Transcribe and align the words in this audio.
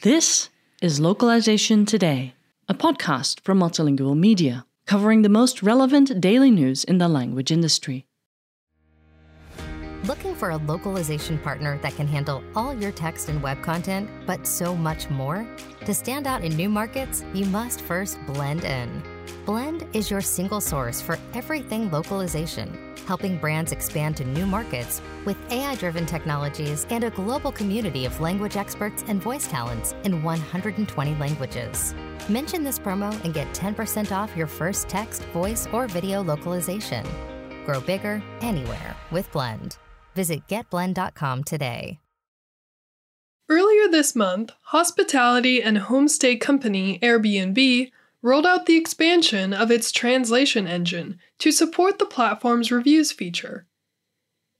This 0.00 0.48
is 0.80 1.00
Localization 1.00 1.84
Today, 1.84 2.32
a 2.66 2.72
podcast 2.72 3.40
from 3.40 3.60
Multilingual 3.60 4.16
Media, 4.16 4.64
covering 4.86 5.20
the 5.20 5.28
most 5.28 5.62
relevant 5.62 6.18
daily 6.18 6.50
news 6.50 6.82
in 6.82 6.96
the 6.96 7.08
language 7.08 7.52
industry. 7.52 8.06
Looking 10.04 10.34
for 10.34 10.48
a 10.48 10.56
localization 10.56 11.38
partner 11.40 11.78
that 11.82 11.94
can 11.96 12.06
handle 12.06 12.42
all 12.54 12.72
your 12.72 12.92
text 12.92 13.28
and 13.28 13.42
web 13.42 13.62
content, 13.62 14.08
but 14.26 14.46
so 14.46 14.74
much 14.74 15.10
more? 15.10 15.46
To 15.84 15.92
stand 15.92 16.26
out 16.26 16.42
in 16.42 16.56
new 16.56 16.70
markets, 16.70 17.22
you 17.34 17.44
must 17.44 17.82
first 17.82 18.16
blend 18.28 18.64
in. 18.64 19.02
Blend 19.44 19.84
is 19.92 20.10
your 20.10 20.22
single 20.22 20.62
source 20.62 21.02
for 21.02 21.18
everything 21.34 21.90
localization, 21.90 22.95
helping 23.06 23.38
brands 23.38 23.72
expand 23.72 24.16
to 24.16 24.24
new 24.24 24.46
markets 24.46 25.00
with 25.24 25.36
AI 25.50 25.74
driven 25.76 26.04
technologies 26.04 26.86
and 26.90 27.04
a 27.04 27.10
global 27.10 27.52
community 27.52 28.04
of 28.04 28.20
language 28.20 28.56
experts 28.56 29.04
and 29.06 29.22
voice 29.22 29.46
talents 29.46 29.94
in 30.04 30.22
120 30.22 31.14
languages. 31.16 31.94
Mention 32.28 32.64
this 32.64 32.78
promo 32.78 33.12
and 33.24 33.32
get 33.32 33.52
10% 33.54 34.12
off 34.12 34.36
your 34.36 34.46
first 34.46 34.88
text, 34.88 35.22
voice, 35.26 35.68
or 35.72 35.86
video 35.86 36.22
localization. 36.22 37.06
Grow 37.64 37.80
bigger 37.80 38.22
anywhere 38.40 38.96
with 39.10 39.30
Blend. 39.32 39.76
Visit 40.14 40.46
getblend.com 40.48 41.44
today. 41.44 41.98
Earlier 43.48 43.88
this 43.88 44.16
month, 44.16 44.50
hospitality 44.62 45.62
and 45.62 45.76
homestay 45.76 46.40
company 46.40 46.98
Airbnb 47.00 47.92
rolled 48.22 48.46
out 48.46 48.66
the 48.66 48.76
expansion 48.76 49.52
of 49.52 49.70
its 49.70 49.92
translation 49.92 50.66
engine 50.66 51.18
to 51.38 51.52
support 51.52 51.98
the 51.98 52.06
platform's 52.06 52.72
reviews 52.72 53.12
feature. 53.12 53.66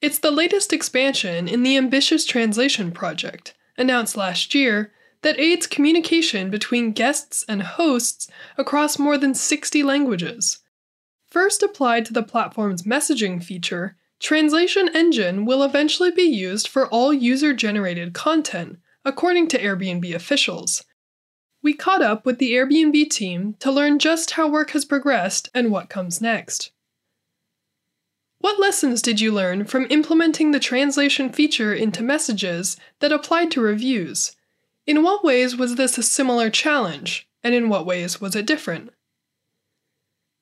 It's 0.00 0.18
the 0.18 0.30
latest 0.30 0.72
expansion 0.72 1.48
in 1.48 1.62
the 1.62 1.76
ambitious 1.76 2.24
translation 2.24 2.92
project, 2.92 3.54
announced 3.78 4.16
last 4.16 4.54
year, 4.54 4.92
that 5.22 5.40
aids 5.40 5.66
communication 5.66 6.50
between 6.50 6.92
guests 6.92 7.44
and 7.48 7.62
hosts 7.62 8.28
across 8.58 8.98
more 8.98 9.18
than 9.18 9.34
60 9.34 9.82
languages. 9.82 10.60
First 11.28 11.62
applied 11.62 12.04
to 12.06 12.12
the 12.12 12.22
platform's 12.22 12.82
messaging 12.82 13.42
feature, 13.42 13.96
Translation 14.20 14.88
Engine 14.94 15.44
will 15.44 15.62
eventually 15.62 16.10
be 16.10 16.22
used 16.22 16.68
for 16.68 16.86
all 16.86 17.12
user 17.12 17.52
generated 17.52 18.14
content, 18.14 18.78
according 19.04 19.48
to 19.48 19.60
Airbnb 19.60 20.14
officials, 20.14 20.84
we 21.66 21.74
caught 21.74 22.00
up 22.00 22.24
with 22.24 22.38
the 22.38 22.52
Airbnb 22.52 23.10
team 23.10 23.56
to 23.58 23.72
learn 23.72 23.98
just 23.98 24.30
how 24.30 24.48
work 24.48 24.70
has 24.70 24.84
progressed 24.84 25.48
and 25.52 25.72
what 25.72 25.88
comes 25.88 26.20
next. 26.20 26.70
What 28.38 28.60
lessons 28.60 29.02
did 29.02 29.20
you 29.20 29.32
learn 29.32 29.64
from 29.64 29.88
implementing 29.90 30.52
the 30.52 30.60
translation 30.60 31.32
feature 31.32 31.74
into 31.74 32.04
messages 32.04 32.76
that 33.00 33.10
applied 33.10 33.50
to 33.50 33.60
reviews? 33.60 34.36
In 34.86 35.02
what 35.02 35.24
ways 35.24 35.56
was 35.56 35.74
this 35.74 35.98
a 35.98 36.04
similar 36.04 36.50
challenge, 36.50 37.28
and 37.42 37.52
in 37.52 37.68
what 37.68 37.84
ways 37.84 38.20
was 38.20 38.36
it 38.36 38.46
different? 38.46 38.92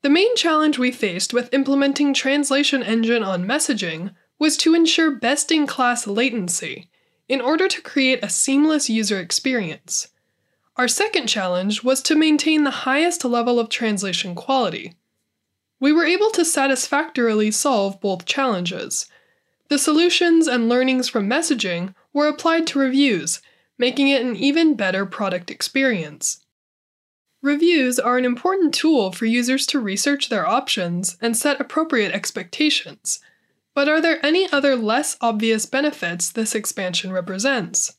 The 0.02 0.10
main 0.10 0.36
challenge 0.36 0.78
we 0.78 0.90
faced 0.90 1.32
with 1.32 1.54
implementing 1.54 2.12
Translation 2.12 2.82
Engine 2.82 3.22
on 3.22 3.46
messaging 3.46 4.14
was 4.38 4.58
to 4.58 4.74
ensure 4.74 5.10
best 5.10 5.50
in 5.50 5.66
class 5.66 6.06
latency 6.06 6.90
in 7.30 7.40
order 7.40 7.66
to 7.66 7.80
create 7.80 8.22
a 8.22 8.28
seamless 8.28 8.90
user 8.90 9.18
experience. 9.18 10.08
Our 10.76 10.88
second 10.88 11.28
challenge 11.28 11.84
was 11.84 12.02
to 12.02 12.16
maintain 12.16 12.64
the 12.64 12.82
highest 12.82 13.24
level 13.24 13.60
of 13.60 13.68
translation 13.68 14.34
quality. 14.34 14.94
We 15.78 15.92
were 15.92 16.04
able 16.04 16.30
to 16.30 16.44
satisfactorily 16.44 17.52
solve 17.52 18.00
both 18.00 18.24
challenges. 18.24 19.06
The 19.68 19.78
solutions 19.78 20.48
and 20.48 20.68
learnings 20.68 21.08
from 21.08 21.28
messaging 21.28 21.94
were 22.12 22.26
applied 22.26 22.66
to 22.68 22.80
reviews, 22.80 23.40
making 23.78 24.08
it 24.08 24.22
an 24.22 24.34
even 24.34 24.74
better 24.74 25.06
product 25.06 25.50
experience. 25.50 26.44
Reviews 27.40 28.00
are 28.00 28.18
an 28.18 28.24
important 28.24 28.74
tool 28.74 29.12
for 29.12 29.26
users 29.26 29.66
to 29.66 29.78
research 29.78 30.28
their 30.28 30.48
options 30.48 31.16
and 31.20 31.36
set 31.36 31.60
appropriate 31.60 32.12
expectations. 32.12 33.20
But 33.74 33.88
are 33.88 34.00
there 34.00 34.24
any 34.24 34.50
other 34.50 34.74
less 34.74 35.16
obvious 35.20 35.66
benefits 35.66 36.30
this 36.30 36.54
expansion 36.54 37.12
represents? 37.12 37.96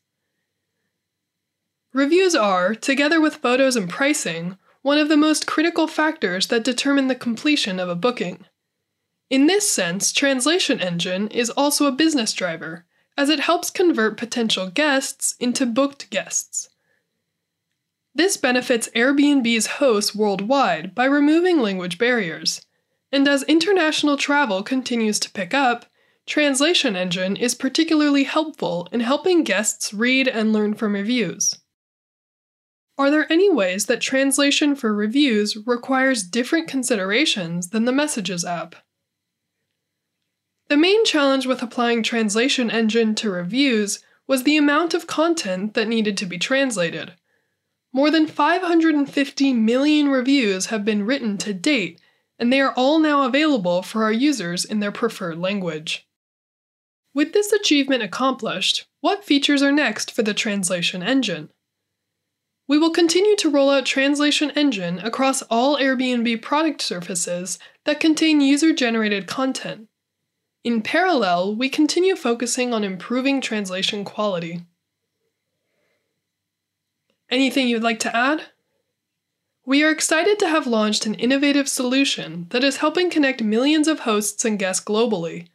Reviews 1.96 2.36
are, 2.36 2.76
together 2.76 3.22
with 3.22 3.38
photos 3.38 3.78
and 3.78 3.90
pricing, 3.90 4.58
one 4.82 4.98
of 4.98 5.08
the 5.08 5.16
most 5.16 5.48
critical 5.48 5.88
factors 5.88 6.48
that 6.48 6.62
determine 6.62 7.08
the 7.08 7.16
completion 7.16 7.80
of 7.80 7.88
a 7.88 7.96
booking. 7.96 8.44
In 9.30 9.48
this 9.48 9.72
sense, 9.72 10.12
Translation 10.12 10.82
Engine 10.82 11.30
is 11.30 11.50
also 11.52 11.86
a 11.86 11.94
business 11.94 12.34
driver, 12.34 12.86
as 13.18 13.30
it 13.30 13.40
helps 13.40 13.70
convert 13.70 14.18
potential 14.18 14.70
guests 14.70 15.36
into 15.40 15.66
booked 15.66 16.10
guests. 16.10 16.68
This 18.14 18.36
benefits 18.36 18.90
Airbnb's 18.94 19.68
hosts 19.80 20.14
worldwide 20.14 20.94
by 20.96 21.06
removing 21.06 21.62
language 21.62 21.98
barriers. 21.98 22.66
And 23.10 23.26
as 23.26 23.44
international 23.44 24.18
travel 24.18 24.64
continues 24.64 25.18
to 25.22 25.32
pick 25.32 25.54
up, 25.54 25.86
Translation 26.26 26.98
Engine 26.98 27.38
is 27.38 27.56
particularly 27.56 28.26
helpful 28.26 28.90
in 28.92 29.00
helping 29.00 29.46
guests 29.46 29.94
read 29.94 30.28
and 30.28 30.52
learn 30.52 30.74
from 30.74 30.92
reviews. 30.92 31.56
Are 32.98 33.12
there 33.12 33.32
any 33.32 33.52
ways 33.52 33.88
that 33.88 34.00
translation 34.00 34.74
for 34.76 34.94
reviews 34.94 35.58
requires 35.66 36.24
different 36.24 36.70
considerations 36.70 37.70
than 37.70 37.84
the 37.84 37.92
Messages 37.92 38.46
app? 38.46 38.76
The 40.70 40.78
main 40.78 41.04
challenge 41.04 41.46
with 41.46 41.62
applying 41.62 42.04
Translation 42.04 42.72
Engine 42.72 43.14
to 43.16 43.30
reviews 43.30 44.00
was 44.28 44.44
the 44.44 44.58
amount 44.58 44.94
of 44.94 45.08
content 45.08 45.74
that 45.74 45.88
needed 45.88 46.18
to 46.18 46.26
be 46.26 46.38
translated. 46.38 47.14
More 47.92 48.10
than 48.10 48.28
550 48.28 49.54
million 49.54 50.10
reviews 50.10 50.68
have 50.68 50.84
been 50.86 51.06
written 51.06 51.38
to 51.40 51.54
date, 51.54 52.02
and 52.40 52.52
they 52.52 52.62
are 52.62 52.74
all 52.74 53.00
now 53.00 53.24
available 53.24 53.84
for 53.84 54.04
our 54.04 54.12
users 54.12 54.66
in 54.66 54.80
their 54.80 54.92
preferred 54.92 55.38
language. 55.38 56.08
With 57.14 57.34
this 57.34 57.52
achievement 57.54 58.04
accomplished, 58.04 58.88
what 59.02 59.24
features 59.24 59.62
are 59.62 59.72
next 59.72 60.12
for 60.12 60.24
the 60.24 60.34
translation 60.34 61.04
engine? 61.04 61.50
We 62.68 62.80
will 62.80 62.90
continue 62.90 63.36
to 63.38 63.50
roll 63.50 63.70
out 63.70 63.86
Translation 63.86 64.52
Engine 64.52 65.00
across 65.00 65.44
all 65.44 65.78
Airbnb 65.78 66.42
product 66.42 66.82
surfaces 66.82 67.60
that 67.84 68.00
contain 68.00 68.42
user 68.42 68.74
generated 68.74 69.28
content. 69.28 69.88
In 70.64 70.82
parallel, 70.82 71.56
we 71.56 71.70
continue 71.70 72.16
focusing 72.16 72.74
on 72.74 72.84
improving 72.84 73.40
translation 73.40 74.04
quality. 74.04 74.66
Anything 77.30 77.68
you'd 77.68 77.84
like 77.84 78.00
to 78.00 78.16
add? 78.16 78.46
We 79.64 79.84
are 79.84 79.92
excited 79.92 80.40
to 80.40 80.48
have 80.48 80.66
launched 80.66 81.06
an 81.06 81.16
innovative 81.16 81.70
solution 81.70 82.48
that 82.50 82.64
is 82.64 82.78
helping 82.78 83.12
connect 83.12 83.44
millions 83.44 83.88
of 83.88 84.02
hosts 84.02 84.44
and 84.44 84.58
guests 84.58 84.84
globally. 84.84 85.48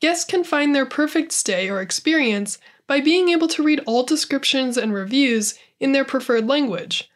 Guests 0.00 0.24
can 0.24 0.42
find 0.42 0.74
their 0.74 0.86
perfect 0.86 1.32
stay 1.32 1.68
or 1.68 1.80
experience 1.80 2.58
by 2.88 3.00
being 3.00 3.28
able 3.28 3.46
to 3.46 3.62
read 3.62 3.80
all 3.86 4.02
descriptions 4.02 4.76
and 4.76 4.92
reviews 4.92 5.54
in 5.78 5.92
their 5.92 6.04
preferred 6.04 6.48
language. 6.48 7.08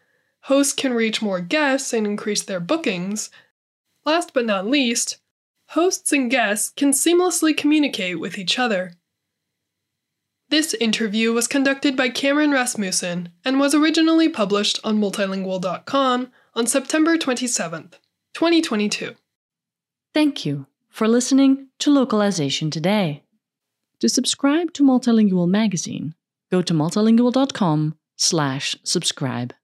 Hosts 0.43 0.75
can 0.75 0.93
reach 0.93 1.23
more 1.23 1.41
guests 1.41 1.93
and 1.93 2.07
increase 2.07 2.43
their 2.43 2.61
bookings. 2.61 3.31
Last 4.05 4.33
but 4.35 4.45
not 4.45 4.67
least, 4.67 5.19
hosts 5.71 6.13
and 6.13 6.31
guests 6.31 6.71
can 6.71 6.91
seamlessly 6.91 7.57
communicate 7.57 8.21
with 8.21 8.39
each 8.39 8.59
other. 8.59 8.93
This 10.51 10.75
interview 10.75 11.33
was 11.33 11.49
conducted 11.49 11.97
by 11.97 12.11
Cameron 12.11 12.51
Rasmussen 12.51 13.31
and 13.43 13.59
was 13.59 13.75
originally 13.75 14.29
published 14.29 14.79
on 14.85 14.99
multilingual.com 15.01 16.31
on 16.55 16.67
September 16.67 17.17
27th, 17.17 17.95
2022. 18.35 19.15
Thank 20.13 20.45
you 20.45 20.67
for 20.91 21.09
listening 21.09 21.69
to 21.79 21.91
Localization 21.91 22.71
Today. 22.71 23.23
To 24.03 24.09
subscribe 24.09 24.73
to 24.73 24.83
Multilingual 24.83 25.47
magazine, 25.47 26.15
go 26.51 26.61
to 26.61 26.75
multilingual.com 26.75 27.95
slash 28.17 28.75
subscribe. 28.83 29.55